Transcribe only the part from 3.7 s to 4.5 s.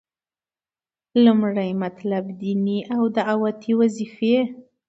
وظيفي: